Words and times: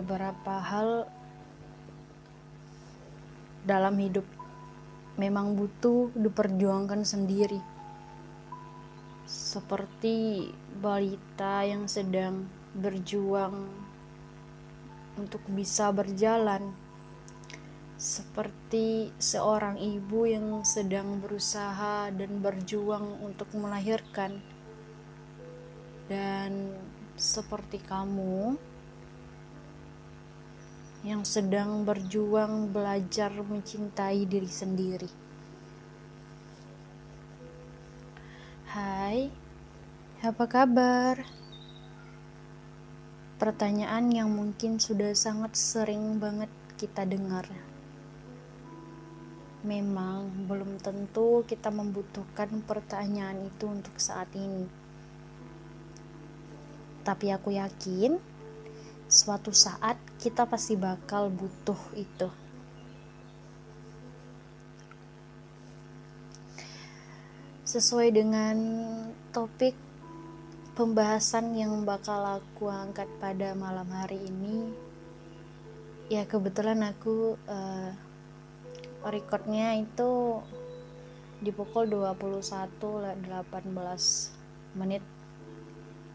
beberapa 0.00 0.58
hal 0.58 1.06
dalam 3.62 3.94
hidup 3.96 4.26
memang 5.14 5.54
butuh 5.54 6.10
diperjuangkan 6.18 7.06
sendiri. 7.06 7.62
Seperti 9.24 10.50
balita 10.82 11.62
yang 11.62 11.86
sedang 11.86 12.50
berjuang 12.74 13.70
untuk 15.14 15.40
bisa 15.54 15.94
berjalan. 15.94 16.74
Seperti 17.94 19.14
seorang 19.16 19.78
ibu 19.78 20.26
yang 20.26 20.66
sedang 20.66 21.22
berusaha 21.22 22.10
dan 22.10 22.42
berjuang 22.42 23.22
untuk 23.22 23.48
melahirkan. 23.54 24.42
Dan 26.10 26.74
seperti 27.16 27.80
kamu 27.80 28.58
yang 31.04 31.20
sedang 31.20 31.84
berjuang 31.84 32.72
belajar 32.72 33.28
mencintai 33.28 34.24
diri 34.24 34.48
sendiri. 34.48 35.10
Hai, 38.72 39.28
apa 40.24 40.44
kabar? 40.48 41.20
Pertanyaan 43.36 44.08
yang 44.08 44.32
mungkin 44.32 44.80
sudah 44.80 45.12
sangat 45.12 45.52
sering 45.60 46.16
banget 46.16 46.48
kita 46.80 47.04
dengar. 47.04 47.52
Memang 49.60 50.48
belum 50.48 50.80
tentu 50.80 51.44
kita 51.44 51.68
membutuhkan 51.68 52.64
pertanyaan 52.64 53.44
itu 53.44 53.68
untuk 53.68 54.00
saat 54.00 54.32
ini. 54.32 54.64
Tapi 57.04 57.28
aku 57.28 57.52
yakin 57.52 58.33
suatu 59.14 59.54
saat 59.54 59.94
kita 60.18 60.42
pasti 60.42 60.74
bakal 60.74 61.30
butuh 61.30 61.78
itu. 61.94 62.26
Sesuai 67.62 68.10
dengan 68.10 68.56
topik 69.30 69.78
pembahasan 70.74 71.54
yang 71.54 71.86
bakal 71.86 72.42
aku 72.42 72.66
angkat 72.66 73.06
pada 73.22 73.54
malam 73.54 73.86
hari 73.94 74.18
ini, 74.18 74.74
ya 76.10 76.26
kebetulan 76.26 76.82
aku 76.82 77.38
uh, 77.46 77.94
recordnya 79.06 79.78
itu 79.78 80.42
di 81.38 81.54
pukul 81.54 81.86
21.18 81.86 83.22
menit 84.74 85.02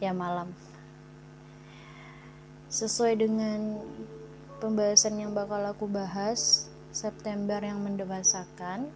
ya 0.03 0.11
malam 0.11 0.51
sesuai 2.69 3.17
dengan 3.17 3.81
pembahasan 4.61 5.17
yang 5.17 5.33
bakal 5.33 5.61
aku 5.65 5.89
bahas 5.89 6.69
September 6.93 7.57
yang 7.61 7.81
mendewasakan 7.81 8.89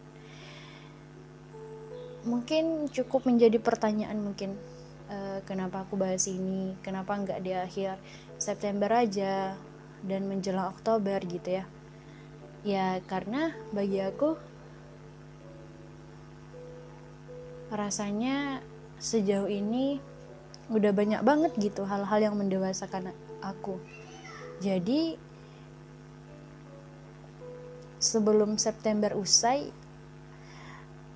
mungkin 2.24 2.88
cukup 2.88 3.28
menjadi 3.28 3.60
pertanyaan 3.60 4.22
mungkin 4.22 4.56
uh, 5.12 5.44
kenapa 5.44 5.84
aku 5.84 6.00
bahas 6.00 6.24
ini 6.30 6.78
kenapa 6.86 7.18
nggak 7.18 7.42
di 7.44 7.52
akhir 7.52 8.00
September 8.40 8.88
aja 8.94 9.58
dan 10.04 10.28
menjelang 10.28 10.72
Oktober 10.72 11.20
gitu 11.24 11.64
ya. 11.64 11.66
Ya 12.64 13.00
karena 13.08 13.52
bagi 13.76 14.00
aku 14.00 14.40
rasanya 17.72 18.64
sejauh 19.00 19.50
ini 19.52 20.00
udah 20.72 20.96
banyak 20.96 21.22
banget 21.28 21.52
gitu 21.60 21.84
hal-hal 21.84 22.20
yang 22.24 22.36
mendewasakan 22.40 23.12
aku. 23.44 23.76
Jadi 24.64 25.20
sebelum 28.00 28.56
September 28.56 29.16
usai, 29.20 29.72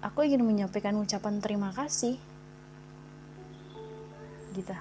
aku 0.04 0.24
ingin 0.28 0.44
menyampaikan 0.44 0.96
ucapan 1.00 1.40
terima 1.40 1.72
kasih. 1.72 2.20
Gitu. 4.52 4.76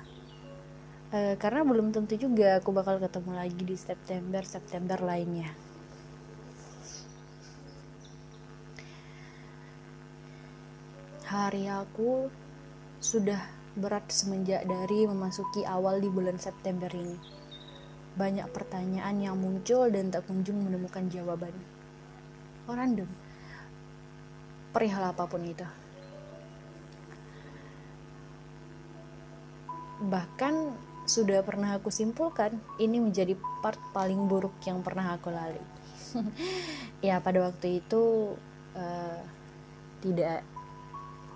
E, 1.14 1.38
karena 1.38 1.62
belum 1.62 1.94
tentu 1.94 2.18
juga 2.18 2.58
aku 2.58 2.74
bakal 2.74 2.98
ketemu 2.98 3.30
lagi 3.38 3.62
di 3.62 3.76
September 3.78 4.42
September 4.42 4.98
lainnya. 4.98 5.50
Hari 11.26 11.66
aku 11.66 12.30
sudah 13.02 13.55
berat 13.76 14.08
semenjak 14.08 14.64
dari 14.64 15.04
memasuki 15.04 15.60
awal 15.68 16.00
di 16.00 16.08
bulan 16.08 16.40
September 16.40 16.88
ini. 16.88 17.20
Banyak 18.16 18.48
pertanyaan 18.48 19.20
yang 19.20 19.36
muncul 19.36 19.92
dan 19.92 20.08
tak 20.08 20.24
kunjung 20.24 20.64
menemukan 20.64 21.04
jawaban. 21.12 21.52
Oh, 22.64 22.72
random. 22.72 23.06
Perihal 24.72 25.12
apa 25.12 25.28
pun 25.28 25.44
itu. 25.44 25.68
Bahkan 30.08 30.54
sudah 31.04 31.44
pernah 31.44 31.76
aku 31.76 31.92
simpulkan, 31.92 32.56
ini 32.80 32.96
menjadi 32.96 33.36
part 33.60 33.78
paling 33.92 34.24
buruk 34.24 34.56
yang 34.64 34.80
pernah 34.80 35.20
aku 35.20 35.28
lalui. 35.28 35.60
ya, 37.06 37.20
pada 37.20 37.44
waktu 37.44 37.84
itu 37.84 38.32
uh, 38.72 39.20
tidak 40.00 40.40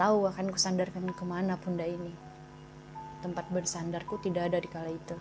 tahu 0.00 0.24
akan 0.24 0.48
kusandarkan 0.48 1.12
ke 1.12 1.24
mana 1.28 1.60
bunda 1.60 1.84
ini 1.84 2.29
tempat 3.20 3.46
bersandarku 3.52 4.18
tidak 4.20 4.52
ada 4.52 4.58
di 4.58 4.68
kala 4.68 4.90
itu. 4.92 5.16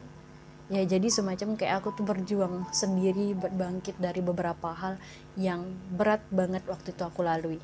Ya 0.69 0.85
jadi 0.85 1.09
semacam 1.09 1.57
kayak 1.57 1.81
aku 1.81 1.97
tuh 1.97 2.05
berjuang 2.05 2.69
sendiri 2.69 3.33
berbangkit 3.33 3.97
dari 3.97 4.21
beberapa 4.21 4.69
hal 4.69 5.01
yang 5.33 5.65
berat 5.93 6.21
banget 6.29 6.61
waktu 6.69 6.93
itu 6.93 7.01
aku 7.01 7.25
lalui. 7.25 7.59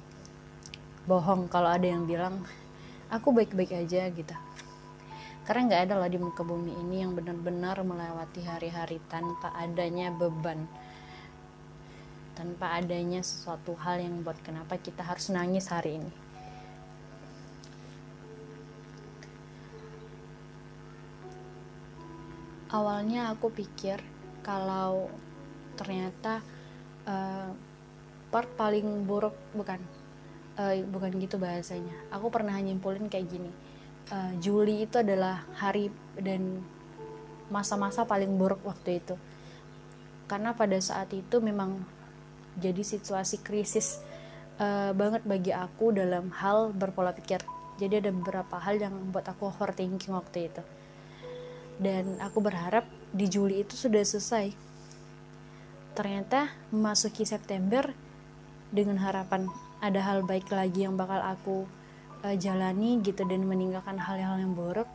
Bohong 1.06 1.46
kalau 1.48 1.70
ada 1.70 1.86
yang 1.86 2.10
bilang 2.10 2.42
aku 3.14 3.30
baik-baik 3.30 3.78
aja 3.78 4.10
gitu. 4.10 4.36
Karena 5.46 5.70
nggak 5.70 5.82
ada 5.86 5.96
lah 6.02 6.10
di 6.10 6.18
muka 6.18 6.42
bumi 6.42 6.74
ini 6.74 7.06
yang 7.06 7.14
benar-benar 7.14 7.78
melewati 7.86 8.42
hari-hari 8.42 8.98
tanpa 9.06 9.54
adanya 9.54 10.10
beban. 10.10 10.66
Tanpa 12.34 12.82
adanya 12.82 13.22
sesuatu 13.22 13.78
hal 13.78 14.02
yang 14.02 14.26
buat 14.26 14.42
kenapa 14.42 14.82
kita 14.82 15.06
harus 15.06 15.30
nangis 15.30 15.70
hari 15.70 16.02
ini 16.02 16.26
awalnya 22.76 23.32
aku 23.32 23.48
pikir 23.56 24.04
kalau 24.44 25.08
ternyata 25.80 26.44
uh, 27.08 27.50
part 28.28 28.52
paling 28.60 29.08
buruk 29.08 29.36
bukan 29.56 29.80
uh, 30.60 30.76
bukan 30.92 31.16
gitu 31.24 31.40
bahasanya. 31.40 31.96
Aku 32.12 32.28
pernah 32.28 32.60
nyimpulin 32.60 33.08
kayak 33.08 33.32
gini 33.32 33.52
uh, 34.12 34.32
Juli 34.44 34.84
itu 34.86 35.00
adalah 35.00 35.48
hari 35.56 35.90
dan 36.20 36.62
masa-masa 37.48 38.04
paling 38.04 38.36
buruk 38.36 38.60
waktu 38.68 39.00
itu. 39.00 39.16
Karena 40.28 40.58
pada 40.58 40.76
saat 40.82 41.14
itu 41.14 41.38
memang 41.40 41.86
jadi 42.58 42.82
situasi 42.82 43.46
krisis 43.46 44.02
uh, 44.58 44.92
banget 44.92 45.22
bagi 45.24 45.54
aku 45.54 45.94
dalam 45.94 46.34
hal 46.34 46.74
berpola 46.74 47.14
pikir. 47.14 47.40
Jadi 47.76 48.04
ada 48.04 48.12
beberapa 48.12 48.56
hal 48.60 48.80
yang 48.80 48.96
membuat 48.96 49.32
aku 49.32 49.52
overthinking 49.52 50.16
waktu 50.16 50.48
itu 50.48 50.64
dan 51.80 52.20
aku 52.24 52.40
berharap 52.40 52.88
di 53.12 53.28
Juli 53.28 53.64
itu 53.64 53.76
sudah 53.76 54.04
selesai. 54.04 54.52
Ternyata 55.96 56.52
memasuki 56.76 57.24
September 57.24 57.88
dengan 58.72 59.00
harapan 59.00 59.48
ada 59.80 60.04
hal 60.04 60.28
baik 60.28 60.52
lagi 60.52 60.84
yang 60.84 61.00
bakal 61.00 61.24
aku 61.24 61.58
uh, 62.24 62.36
jalani 62.36 63.00
gitu 63.00 63.24
dan 63.24 63.48
meninggalkan 63.48 63.96
hal-hal 64.00 64.40
yang 64.40 64.52
buruk. 64.52 64.88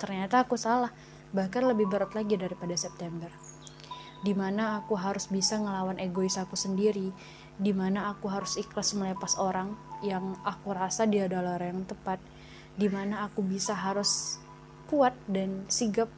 Ternyata 0.00 0.44
aku 0.44 0.60
salah, 0.60 0.92
bahkan 1.32 1.64
lebih 1.64 1.88
berat 1.88 2.12
lagi 2.12 2.36
daripada 2.36 2.74
September. 2.76 3.30
Di 4.20 4.34
mana 4.34 4.82
aku 4.82 4.98
harus 4.98 5.30
bisa 5.30 5.56
ngelawan 5.56 6.02
egois 6.02 6.36
aku 6.40 6.58
sendiri, 6.58 7.14
di 7.54 7.72
mana 7.72 8.10
aku 8.10 8.26
harus 8.26 8.58
ikhlas 8.58 8.92
melepas 8.98 9.38
orang 9.38 9.72
yang 10.02 10.34
aku 10.42 10.74
rasa 10.74 11.06
dia 11.06 11.30
adalah 11.30 11.56
orang 11.56 11.80
yang 11.80 11.86
tepat, 11.86 12.18
di 12.74 12.90
mana 12.90 13.26
aku 13.30 13.46
bisa 13.46 13.78
harus 13.78 14.42
kuat 14.88 15.12
dan 15.28 15.68
sigap 15.68 16.08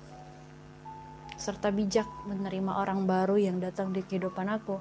serta 1.34 1.75
bijak 1.75 2.06
menerima 2.28 2.78
orang 2.78 3.08
baru 3.08 3.34
yang 3.40 3.58
datang 3.58 3.90
di 3.90 4.05
kehidupan 4.06 4.46
aku. 4.46 4.78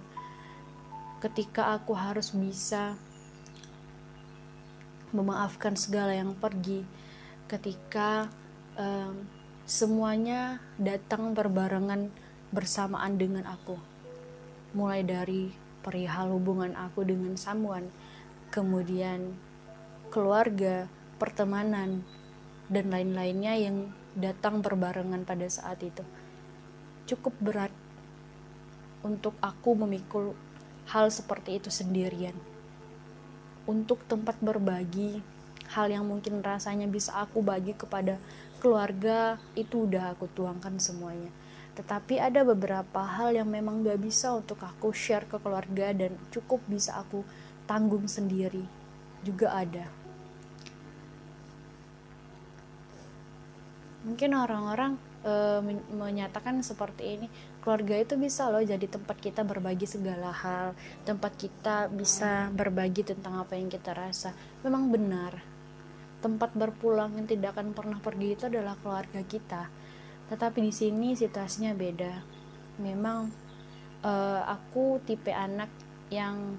Ketika 1.20 1.74
aku 1.76 1.98
harus 1.98 2.32
bisa 2.32 2.96
memaafkan 5.10 5.74
segala 5.74 6.14
yang 6.14 6.38
pergi, 6.38 6.86
ketika 7.50 8.30
um, 8.78 9.26
semuanya 9.66 10.62
datang 10.78 11.34
berbarengan 11.34 12.14
bersamaan 12.54 13.18
dengan 13.18 13.50
aku, 13.50 13.76
mulai 14.78 15.02
dari 15.02 15.50
perihal 15.82 16.30
hubungan 16.36 16.78
aku 16.78 17.08
dengan 17.08 17.34
Samuan, 17.40 17.90
kemudian 18.54 19.34
keluarga, 20.14 20.86
pertemanan, 21.18 22.06
dan 22.70 22.94
lain-lainnya 22.94 23.58
yang 23.58 23.90
datang 24.14 24.62
berbarengan 24.62 25.26
pada 25.26 25.50
saat 25.50 25.82
itu. 25.82 26.06
cukup 27.10 27.34
berat 27.42 27.74
untuk 29.02 29.34
aku 29.42 29.74
memikul 29.74 30.38
hal 30.94 31.10
seperti 31.10 31.58
itu 31.58 31.74
sendirian. 31.74 32.38
Untuk 33.66 34.06
tempat 34.06 34.38
berbagi 34.38 35.18
hal 35.74 35.90
yang 35.90 36.06
mungkin 36.06 36.46
rasanya 36.46 36.86
bisa 36.86 37.18
aku 37.18 37.42
bagi 37.42 37.74
kepada 37.74 38.22
keluarga 38.62 39.42
itu 39.58 39.90
udah 39.90 40.14
aku 40.14 40.30
tuangkan 40.38 40.78
semuanya. 40.78 41.34
Tetapi 41.74 42.22
ada 42.22 42.46
beberapa 42.46 43.02
hal 43.02 43.34
yang 43.34 43.50
memang 43.50 43.82
gak 43.82 44.06
bisa 44.06 44.30
untuk 44.38 44.62
aku 44.62 44.94
share 44.94 45.26
ke 45.26 45.42
keluarga 45.42 45.90
dan 45.98 46.14
cukup 46.30 46.62
bisa 46.70 46.94
aku 47.02 47.26
tanggung 47.66 48.06
sendiri. 48.06 48.70
Juga 49.26 49.54
ada 49.58 49.99
mungkin 54.10 54.34
orang-orang 54.34 54.98
e, 55.22 55.34
menyatakan 55.94 56.66
seperti 56.66 57.04
ini 57.14 57.28
keluarga 57.62 57.94
itu 57.94 58.18
bisa 58.18 58.50
loh 58.50 58.66
jadi 58.66 58.90
tempat 58.90 59.22
kita 59.22 59.46
berbagi 59.46 59.86
segala 59.86 60.34
hal 60.34 60.74
tempat 61.06 61.38
kita 61.38 61.94
bisa 61.94 62.50
berbagi 62.50 63.06
tentang 63.06 63.38
apa 63.38 63.54
yang 63.54 63.70
kita 63.70 63.94
rasa. 63.94 64.34
Memang 64.66 64.90
benar 64.90 65.38
tempat 66.20 66.52
berpulang 66.58 67.16
yang 67.16 67.30
tidak 67.30 67.56
akan 67.56 67.72
pernah 67.72 68.02
pergi 68.02 68.36
itu 68.36 68.44
adalah 68.50 68.76
keluarga 68.82 69.22
kita. 69.24 69.70
Tetapi 70.34 70.60
di 70.66 70.74
sini 70.74 71.14
situasinya 71.14 71.78
beda. 71.78 72.14
Memang 72.82 73.30
e, 74.02 74.14
aku 74.50 74.98
tipe 75.06 75.30
anak 75.30 75.70
yang 76.10 76.58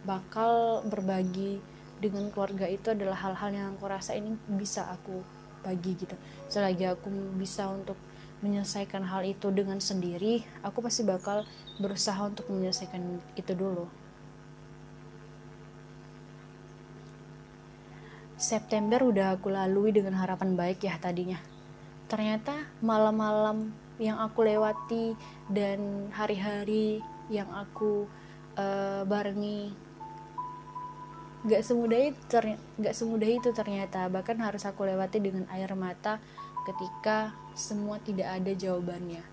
bakal 0.00 0.80
berbagi 0.88 1.60
dengan 2.00 2.32
keluarga 2.32 2.64
itu 2.66 2.90
adalah 2.96 3.14
hal-hal 3.20 3.50
yang 3.52 3.66
aku 3.76 3.84
rasa 3.86 4.16
ini 4.16 4.32
bisa 4.48 4.88
aku 4.88 5.20
bagi 5.60 5.92
gitu. 6.00 6.16
Selagi 6.48 6.88
aku 6.88 7.12
bisa 7.36 7.68
untuk 7.68 8.00
menyelesaikan 8.40 9.04
hal 9.04 9.20
itu 9.28 9.52
dengan 9.52 9.76
sendiri 9.84 10.40
aku 10.64 10.80
pasti 10.80 11.04
bakal 11.04 11.44
berusaha 11.76 12.16
untuk 12.24 12.48
menyelesaikan 12.48 13.20
itu 13.36 13.52
dulu. 13.52 13.84
September 18.40 19.04
udah 19.04 19.36
aku 19.36 19.52
lalui 19.52 19.92
dengan 19.92 20.16
harapan 20.16 20.56
baik 20.56 20.80
ya 20.88 20.96
tadinya. 20.96 21.36
Ternyata 22.08 22.64
malam-malam 22.80 23.68
yang 24.00 24.16
aku 24.16 24.48
lewati 24.48 25.12
dan 25.52 26.08
hari-hari 26.08 27.04
yang 27.28 27.52
aku 27.52 28.08
uh, 28.56 29.04
barengi 29.04 29.76
gak 31.40 31.64
semudah 31.64 32.12
itu 32.12 32.20
gak 32.76 32.96
semudah 32.96 33.30
itu 33.30 33.48
ternyata. 33.56 34.08
Bahkan 34.12 34.36
harus 34.44 34.68
aku 34.68 34.84
lewati 34.84 35.22
dengan 35.22 35.48
air 35.48 35.72
mata 35.72 36.20
ketika 36.68 37.32
semua 37.56 37.96
tidak 38.04 38.28
ada 38.28 38.52
jawabannya. 38.52 39.24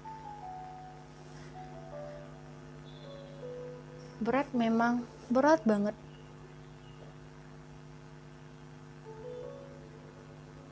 Berat 4.24 4.50
memang 4.56 5.04
berat 5.28 5.62
banget. 5.68 5.94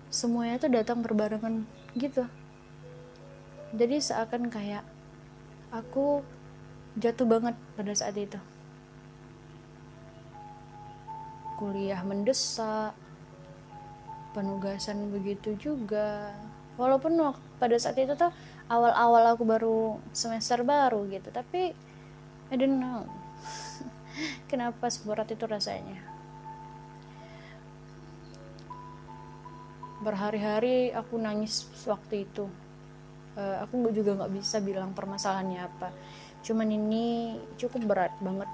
Semuanya 0.09 0.55
tuh 0.63 0.71
datang 0.71 1.03
berbarengan 1.03 1.67
gitu. 1.99 2.23
Jadi 3.75 3.99
seakan 3.99 4.47
kayak 4.47 4.87
aku 5.75 6.23
jatuh 6.95 7.27
banget 7.27 7.59
pada 7.75 7.91
saat 7.91 8.15
itu 8.15 8.39
kuliah 11.55 11.99
mendesak 12.03 12.95
penugasan 14.35 15.07
begitu 15.09 15.55
juga. 15.55 16.35
Walaupun 16.75 17.15
pada 17.55 17.79
saat 17.79 17.95
itu 17.95 18.11
tuh 18.19 18.31
awal-awal 18.67 19.31
aku 19.31 19.43
baru 19.47 19.79
semester 20.11 20.59
baru 20.67 21.07
gitu 21.07 21.31
tapi 21.31 21.71
I 22.51 22.55
don't 22.59 22.77
know. 22.77 23.07
Kenapa 24.51 24.91
seberat 24.91 25.31
itu 25.31 25.47
rasanya? 25.47 25.97
Berhari-hari 30.03 30.91
aku 30.91 31.15
nangis 31.15 31.65
waktu 31.87 32.27
itu. 32.27 32.51
Uh, 33.35 33.63
aku 33.63 33.91
juga 33.91 34.15
nggak 34.19 34.33
bisa 34.35 34.59
bilang 34.59 34.91
permasalahannya 34.91 35.59
apa. 35.63 35.89
Cuman 36.43 36.69
ini 36.69 37.35
cukup 37.55 37.87
berat 37.87 38.13
banget 38.19 38.47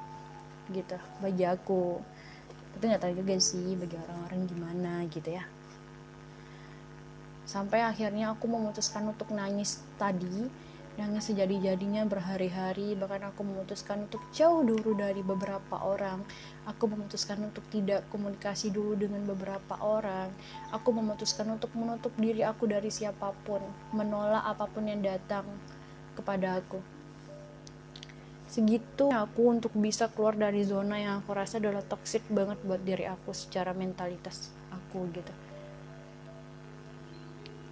gitu 0.71 0.95
bagi 1.19 1.44
aku 1.44 2.00
tapi 2.75 2.83
nggak 2.89 3.01
tahu 3.03 3.13
juga 3.19 3.35
sih 3.38 3.75
bagi 3.77 3.95
orang-orang 4.00 4.41
gimana 4.47 4.94
gitu 5.12 5.29
ya. 5.31 5.44
Sampai 7.45 7.83
akhirnya 7.83 8.31
aku 8.31 8.47
memutuskan 8.47 9.12
untuk 9.12 9.33
nangis 9.35 9.83
tadi 10.00 10.47
nangis 11.00 11.31
sejadi-jadinya 11.31 12.03
berhari-hari. 12.07 12.95
Bahkan 13.00 13.31
aku 13.31 13.41
memutuskan 13.47 14.07
untuk 14.07 14.23
jauh 14.35 14.63
dulu 14.63 14.95
dari 14.95 15.23
beberapa 15.23 15.79
orang. 15.79 16.23
Aku 16.68 16.88
memutuskan 16.88 17.39
untuk 17.41 17.63
tidak 17.71 18.07
komunikasi 18.12 18.71
dulu 18.71 18.95
dengan 19.00 19.23
beberapa 19.23 19.79
orang. 19.79 20.31
Aku 20.75 20.91
memutuskan 20.91 21.47
untuk 21.51 21.71
menutup 21.75 22.12
diri 22.19 22.44
aku 22.44 22.68
dari 22.68 22.91
siapa 22.91 23.31
pun 23.47 23.63
menolak 23.95 24.44
apa 24.44 24.68
pun 24.68 24.88
yang 24.88 25.00
datang 25.03 25.47
kepada 26.15 26.59
aku 26.59 27.00
segitu 28.51 29.07
aku 29.07 29.48
untuk 29.48 29.71
bisa 29.80 30.12
keluar 30.12 30.36
dari 30.36 30.68
zona 30.68 31.00
yang 31.00 31.24
aku 31.24 31.31
rasa 31.31 31.63
adalah 31.63 31.80
toxic 31.88 32.19
banget 32.27 32.59
buat 32.68 32.83
diri 32.83 33.07
aku 33.07 33.31
secara 33.31 33.71
mentalitas 33.71 34.51
aku 34.68 35.07
gitu. 35.15 35.31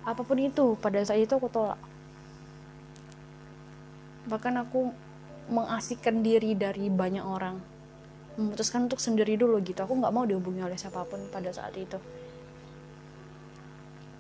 Apa 0.07 0.23
pun 0.23 0.39
itu 0.39 0.79
pada 0.79 1.03
saat 1.03 1.19
itu 1.19 1.35
aku 1.35 1.51
tolak. 1.51 1.75
Bahkan 4.31 4.53
aku 4.63 4.95
mengasihkan 5.51 6.23
diri 6.23 6.55
dari 6.55 6.87
banyak 6.87 7.27
orang. 7.27 7.59
Memutuskan 8.39 8.87
untuk 8.87 9.03
sendiri 9.03 9.35
dulu 9.35 9.59
gitu. 9.59 9.83
Aku 9.83 9.99
nggak 9.99 10.15
mau 10.15 10.23
dihubungi 10.23 10.63
oleh 10.63 10.79
siapa 10.79 11.03
pun 11.03 11.19
pada 11.27 11.51
saat 11.51 11.75
itu. 11.75 11.99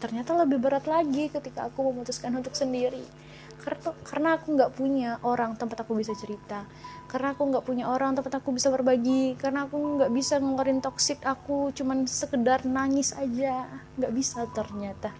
Ternyata 0.03 0.35
lebih 0.43 0.59
berat 0.59 0.83
lagi 0.91 1.31
ketika 1.31 1.71
aku 1.71 1.87
memutuskan 1.87 2.35
untuk 2.35 2.51
sendiri 2.51 3.28
karena 3.59 4.39
aku 4.39 4.55
nggak 4.55 4.71
punya 4.73 5.19
orang 5.21 5.59
tempat 5.59 5.83
aku 5.83 5.99
bisa 5.99 6.15
cerita. 6.15 6.63
Karena 7.11 7.35
aku 7.35 7.43
nggak 7.51 7.65
punya 7.67 7.91
orang 7.91 8.15
tempat 8.15 8.39
aku 8.39 8.55
bisa 8.55 8.71
berbagi. 8.71 9.35
Karena 9.35 9.67
aku 9.67 9.75
nggak 9.75 10.11
bisa 10.15 10.39
ngeluarin 10.39 10.79
toksik 10.79 11.19
aku 11.27 11.75
cuman 11.75 12.07
sekedar 12.07 12.63
nangis 12.63 13.11
aja. 13.11 13.67
Nggak 13.99 14.13
bisa 14.15 14.47
ternyata. 14.55 15.11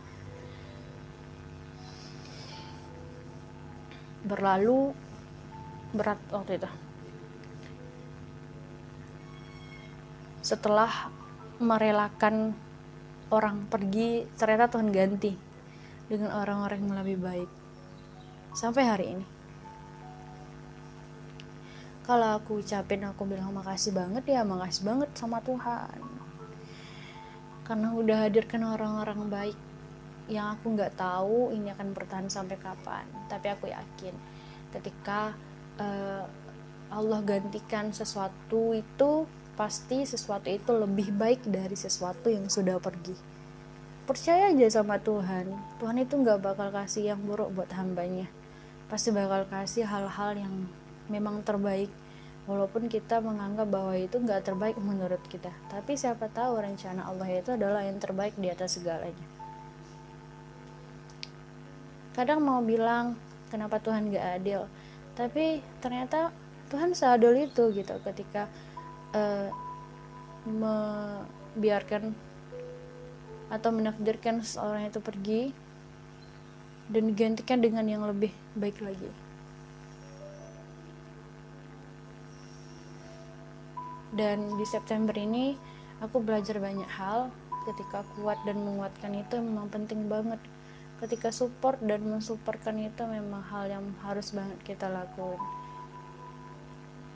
Berlalu 4.24 4.96
berat 5.92 6.20
waktu 6.32 6.64
itu. 6.64 6.70
Setelah 10.40 11.12
merelakan 11.60 12.56
orang 13.30 13.68
pergi 13.68 14.24
ternyata 14.40 14.72
Tuhan 14.72 14.90
ganti 14.96 15.36
dengan 16.08 16.34
orang-orang 16.40 16.80
yang 16.88 16.96
lebih 17.04 17.18
baik 17.22 17.59
sampai 18.60 18.84
hari 18.84 19.06
ini. 19.16 19.26
Kalau 22.04 22.36
aku 22.36 22.60
ucapin 22.60 23.08
aku 23.08 23.24
bilang 23.24 23.56
makasih 23.56 23.96
banget 23.96 24.28
ya 24.28 24.44
makasih 24.44 24.84
banget 24.84 25.10
sama 25.16 25.40
Tuhan. 25.40 25.96
Karena 27.64 27.96
udah 27.96 28.28
hadirkan 28.28 28.68
orang-orang 28.68 29.20
baik 29.32 29.58
yang 30.28 30.60
aku 30.60 30.76
nggak 30.76 31.00
tahu 31.00 31.56
ini 31.56 31.72
akan 31.72 31.96
bertahan 31.96 32.28
sampai 32.28 32.60
kapan. 32.60 33.08
Tapi 33.32 33.48
aku 33.48 33.72
yakin 33.72 34.12
ketika 34.76 35.32
uh, 35.80 36.28
Allah 36.92 37.22
gantikan 37.24 37.96
sesuatu 37.96 38.76
itu 38.76 39.24
pasti 39.56 40.04
sesuatu 40.04 40.52
itu 40.52 40.76
lebih 40.76 41.16
baik 41.16 41.48
dari 41.48 41.80
sesuatu 41.80 42.28
yang 42.28 42.52
sudah 42.52 42.76
pergi. 42.84 43.16
Percaya 44.04 44.52
aja 44.52 44.82
sama 44.82 44.98
Tuhan. 45.00 45.48
Tuhan 45.80 45.98
itu 46.02 46.18
nggak 46.18 46.42
bakal 46.42 46.74
kasih 46.74 47.14
yang 47.14 47.22
buruk 47.22 47.54
buat 47.54 47.70
hambanya 47.78 48.28
pasti 48.90 49.14
bakal 49.14 49.46
kasih 49.48 49.86
hal-hal 49.86 50.34
yang 50.36 50.54
memang 51.08 51.46
terbaik. 51.46 51.88
Walaupun 52.50 52.90
kita 52.90 53.22
menganggap 53.22 53.70
bahwa 53.70 53.94
itu 53.94 54.18
nggak 54.18 54.42
terbaik 54.42 54.74
menurut 54.82 55.22
kita. 55.30 55.54
Tapi 55.70 55.94
siapa 55.94 56.26
tahu 56.34 56.58
rencana 56.58 57.06
Allah 57.06 57.30
itu 57.30 57.54
adalah 57.54 57.86
yang 57.86 58.02
terbaik 58.02 58.34
di 58.42 58.50
atas 58.50 58.82
segalanya. 58.82 59.28
Kadang 62.18 62.42
mau 62.42 62.58
bilang 62.66 63.14
kenapa 63.54 63.78
Tuhan 63.78 64.10
gak 64.10 64.42
adil? 64.42 64.66
Tapi 65.14 65.62
ternyata 65.78 66.34
Tuhan 66.74 66.98
seadil 66.98 67.46
itu 67.46 67.70
gitu. 67.70 67.96
Ketika 68.02 68.50
uh, 69.14 69.54
membiarkan 70.50 72.18
atau 73.54 73.70
menakdirkan 73.74 74.42
seorang 74.42 74.90
itu 74.90 75.02
pergi 75.02 75.69
dan 76.90 77.04
digantikan 77.14 77.62
dengan 77.62 77.86
yang 77.86 78.04
lebih 78.04 78.34
baik 78.58 78.82
lagi. 78.82 79.10
Dan 84.10 84.58
di 84.58 84.66
September 84.66 85.14
ini 85.14 85.54
aku 86.02 86.20
belajar 86.20 86.58
banyak 86.58 86.90
hal. 86.90 87.30
Ketika 87.70 88.02
kuat 88.18 88.42
dan 88.50 88.66
menguatkan 88.66 89.14
itu 89.14 89.38
memang 89.38 89.70
penting 89.70 90.10
banget. 90.10 90.42
Ketika 90.98 91.30
support 91.30 91.78
dan 91.80 92.04
mensupportkan 92.04 92.76
itu 92.82 93.06
memang 93.06 93.46
hal 93.48 93.70
yang 93.70 93.86
harus 94.04 94.34
banget 94.34 94.58
kita 94.66 94.90
lakukan 94.90 95.40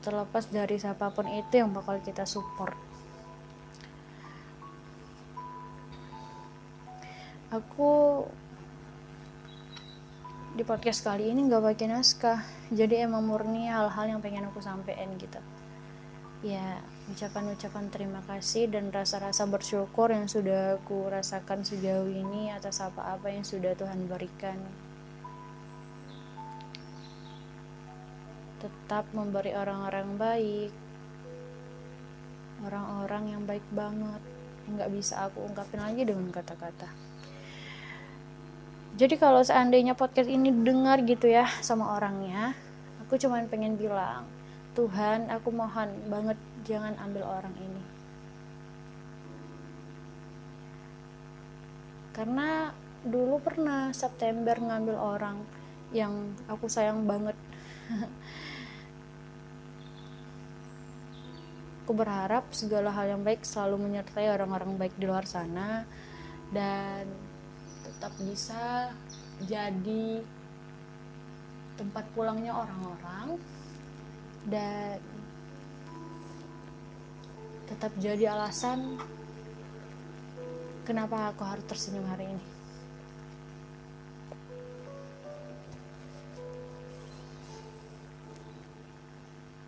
terlepas 0.04 0.44
dari 0.52 0.76
siapa 0.76 1.08
pun 1.08 1.24
itu 1.32 1.64
yang 1.64 1.72
bakal 1.72 1.96
kita 2.04 2.28
support. 2.28 2.76
Aku 7.48 8.24
di 10.54 10.62
podcast 10.62 11.02
kali 11.02 11.34
ini 11.34 11.50
gak 11.50 11.66
pakai 11.66 11.90
naskah. 11.90 12.38
Jadi 12.70 13.02
emang 13.02 13.26
murni 13.26 13.66
hal-hal 13.66 14.06
yang 14.06 14.22
pengen 14.22 14.46
aku 14.46 14.62
sampein 14.62 15.10
gitu. 15.18 15.42
Ya 16.46 16.78
ucapan-ucapan 17.10 17.90
terima 17.90 18.22
kasih 18.30 18.70
dan 18.70 18.94
rasa-rasa 18.94 19.50
bersyukur 19.50 20.14
yang 20.14 20.30
sudah 20.30 20.78
aku 20.78 21.10
rasakan 21.10 21.66
sejauh 21.66 22.06
ini 22.06 22.54
atas 22.54 22.78
apa-apa 22.78 23.34
yang 23.34 23.42
sudah 23.42 23.74
Tuhan 23.74 24.06
berikan. 24.06 24.54
Tetap 28.62 29.10
memberi 29.10 29.58
orang-orang 29.58 30.08
baik. 30.14 30.72
Orang-orang 32.62 33.24
yang 33.26 33.42
baik 33.42 33.66
banget. 33.74 34.22
Nggak 34.70 34.92
bisa 34.94 35.26
aku 35.26 35.50
ungkapin 35.50 35.82
lagi 35.82 36.06
dengan 36.06 36.30
kata-kata 36.30 37.13
jadi 38.94 39.14
kalau 39.18 39.42
seandainya 39.42 39.98
podcast 39.98 40.30
ini 40.30 40.54
dengar 40.54 41.02
gitu 41.02 41.26
ya 41.26 41.50
sama 41.62 41.98
orangnya 41.98 42.54
aku 43.02 43.18
cuman 43.18 43.50
pengen 43.50 43.74
bilang 43.74 44.24
Tuhan 44.74 45.30
aku 45.30 45.54
mohon 45.54 45.86
banget 46.10 46.34
jangan 46.66 46.98
ambil 46.98 47.22
orang 47.22 47.54
ini. 47.62 47.82
Karena 52.10 52.74
dulu 53.06 53.38
pernah 53.38 53.94
September 53.94 54.58
ngambil 54.58 54.98
orang 54.98 55.38
yang 55.94 56.34
aku 56.50 56.66
sayang 56.66 57.06
banget. 57.06 57.38
Aku 61.84 61.92
berharap 61.94 62.48
segala 62.50 62.90
hal 62.90 63.14
yang 63.14 63.22
baik 63.22 63.44
selalu 63.46 63.76
menyertai 63.76 64.32
orang-orang 64.32 64.74
baik 64.80 64.96
di 64.98 65.04
luar 65.04 65.28
sana 65.28 65.84
dan 66.48 67.04
tetap 67.94 68.12
bisa 68.20 68.90
jadi 69.46 70.20
tempat 71.74 72.04
pulangnya 72.14 72.54
orang-orang 72.54 73.38
dan 74.46 75.00
tetap 77.64 77.90
jadi 77.98 78.36
alasan 78.36 79.00
kenapa 80.84 81.32
aku 81.32 81.42
harus 81.42 81.64
tersenyum 81.64 82.04
hari 82.06 82.28
ini. 82.28 82.44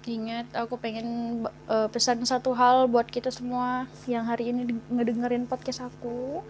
Ingat, 0.07 0.55
aku 0.55 0.79
pengen 0.79 1.43
uh, 1.67 1.91
pesan 1.91 2.23
satu 2.23 2.55
hal 2.55 2.87
buat 2.87 3.11
kita 3.11 3.35
semua 3.35 3.91
yang 4.07 4.23
hari 4.23 4.55
ini 4.55 4.79
ngedengerin 4.87 5.51
podcast 5.51 5.83
aku. 5.83 6.47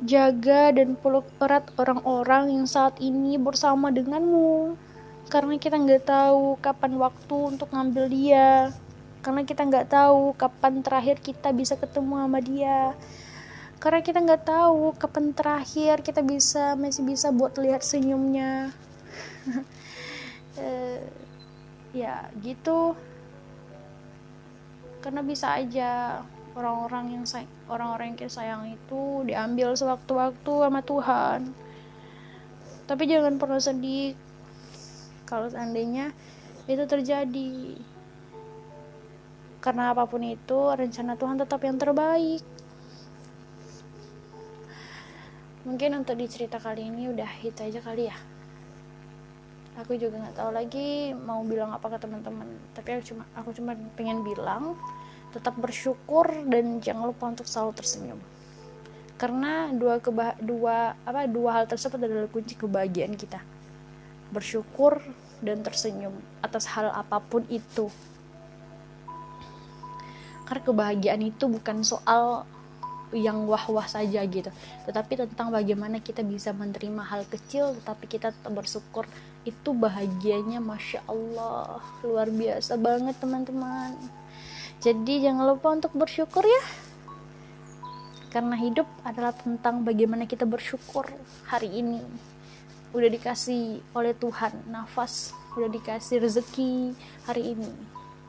Jaga 0.00 0.72
dan 0.72 0.96
peluk 0.96 1.28
erat 1.36 1.68
orang-orang 1.76 2.56
yang 2.56 2.64
saat 2.64 2.96
ini 3.04 3.36
bersama 3.36 3.92
denganmu. 3.92 4.72
Karena 5.28 5.60
kita 5.60 5.76
nggak 5.76 6.08
tahu 6.08 6.56
kapan 6.56 6.96
waktu 6.96 7.36
untuk 7.36 7.68
ngambil 7.68 8.08
dia. 8.08 8.72
Karena 9.20 9.44
kita 9.44 9.60
nggak 9.68 9.92
tahu 9.92 10.32
kapan 10.40 10.80
terakhir 10.80 11.20
kita 11.20 11.52
bisa 11.52 11.76
ketemu 11.76 12.16
sama 12.16 12.40
dia. 12.40 12.96
Karena 13.76 14.00
kita 14.00 14.24
nggak 14.24 14.44
tahu 14.48 14.96
kapan 14.96 15.36
terakhir 15.36 16.00
kita 16.00 16.24
bisa 16.24 16.80
masih 16.80 17.04
bisa 17.04 17.28
buat 17.28 17.60
lihat 17.60 17.84
senyumnya. 17.84 18.72
Uh, 20.56 21.04
ya 22.00 22.24
gitu. 22.40 22.96
Karena 25.04 25.20
bisa 25.20 25.60
aja 25.60 26.24
orang-orang 26.54 27.14
yang 27.14 27.24
orang-orang 27.70 28.14
yang 28.14 28.18
kita 28.18 28.32
sayang 28.32 28.62
itu 28.74 29.22
diambil 29.26 29.74
sewaktu-waktu 29.78 30.52
sama 30.66 30.80
Tuhan. 30.82 31.40
Tapi 32.90 33.02
jangan 33.06 33.38
pernah 33.38 33.62
sedih 33.62 34.18
kalau 35.22 35.46
seandainya 35.46 36.10
itu 36.66 36.82
terjadi. 36.90 37.78
Karena 39.62 39.94
apa 39.94 40.08
pun 40.08 40.24
itu 40.24 40.58
rencana 40.72 41.14
Tuhan 41.14 41.38
tetap 41.38 41.60
yang 41.62 41.78
terbaik. 41.78 42.42
Mungkin 45.60 46.02
untuk 46.02 46.16
di 46.16 46.26
cerita 46.26 46.56
kali 46.56 46.88
ini 46.88 47.12
udah 47.12 47.30
itu 47.44 47.60
aja 47.60 47.78
kali 47.84 48.08
ya. 48.08 48.16
Aku 49.78 49.94
juga 49.94 50.18
nggak 50.18 50.36
tahu 50.40 50.50
lagi 50.50 51.12
mau 51.14 51.44
bilang 51.46 51.70
apa 51.70 51.86
ke 51.94 51.98
teman-teman. 52.00 52.48
Tapi 52.74 52.88
aku 52.96 53.02
cuma 53.12 53.22
aku 53.36 53.54
cuma 53.54 53.76
pengen 53.94 54.24
bilang 54.24 54.74
tetap 55.30 55.54
bersyukur 55.56 56.26
dan 56.46 56.82
jangan 56.82 57.14
lupa 57.14 57.30
untuk 57.30 57.46
selalu 57.46 57.72
tersenyum. 57.78 58.20
Karena 59.20 59.70
dua 59.70 60.00
keba 60.00 60.32
dua 60.40 60.96
apa 61.04 61.28
dua 61.28 61.60
hal 61.60 61.64
tersebut 61.68 62.00
adalah 62.00 62.26
kunci 62.26 62.56
kebahagiaan 62.56 63.14
kita. 63.14 63.38
Bersyukur 64.34 64.98
dan 65.44 65.60
tersenyum 65.60 66.14
atas 66.40 66.66
hal 66.72 66.90
apa 66.90 67.20
pun 67.20 67.44
itu. 67.52 67.92
Karena 70.48 70.62
kebahagiaan 70.66 71.22
itu 71.22 71.46
bukan 71.46 71.86
soal 71.86 72.48
yang 73.12 73.46
wah-wah 73.46 73.86
saja 73.86 74.22
gitu. 74.26 74.50
Tetapi 74.86 75.26
tentang 75.26 75.50
bagaimana 75.50 75.98
kita 75.98 76.22
bisa 76.22 76.54
menerima 76.54 77.02
hal 77.06 77.22
kecil 77.26 77.76
tetapi 77.82 78.08
kita 78.10 78.34
tetap 78.34 78.50
bersyukur. 78.50 79.06
Itu 79.44 79.76
bahagianya 79.76 80.58
masya 80.64 81.04
Allah 81.04 81.84
luar 82.02 82.32
biasa 82.32 82.80
banget 82.80 83.20
teman-teman 83.20 83.94
jadi 84.80 85.28
jangan 85.28 85.44
lupa 85.44 85.76
untuk 85.76 85.92
bersyukur 85.92 86.40
ya. 86.40 86.64
Karena 88.32 88.56
hidup 88.56 88.88
adalah 89.04 89.36
tentang 89.36 89.84
bagaimana 89.84 90.24
kita 90.24 90.48
bersyukur 90.48 91.04
hari 91.44 91.84
ini. 91.84 92.00
Udah 92.96 93.12
dikasih 93.12 93.84
oleh 93.92 94.16
Tuhan 94.16 94.72
nafas 94.72 95.36
udah 95.52 95.68
dikasih 95.68 96.24
rezeki 96.24 96.96
hari 97.28 97.52
ini. 97.52 97.68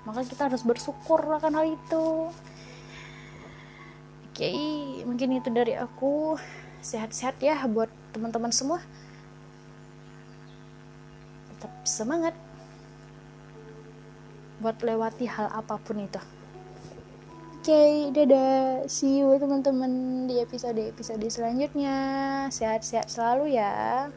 Maka 0.04 0.28
kita 0.28 0.52
harus 0.52 0.60
bersyukur 0.68 1.24
akan 1.24 1.56
hal 1.56 1.72
itu. 1.72 2.06
Oke 4.28 4.52
mungkin 5.08 5.40
itu 5.40 5.48
dari 5.56 5.80
aku. 5.80 6.36
Sehat-sehat 6.84 7.40
ya 7.40 7.64
buat 7.64 7.88
teman-teman 8.12 8.52
semua. 8.52 8.84
Tetap 11.56 11.72
semangat 11.88 12.36
buat 14.60 14.76
lewati 14.84 15.32
hal 15.32 15.48
apa 15.48 15.80
pun 15.80 15.96
itu 16.04 16.41
okay, 17.62 18.10
dadah. 18.10 18.90
See 18.90 19.22
you 19.22 19.38
teman-teman 19.38 20.26
di 20.26 20.42
episode-episode 20.42 21.22
selanjutnya. 21.30 21.94
Sehat-sehat 22.50 23.06
selalu 23.06 23.54
ya. 23.54 24.10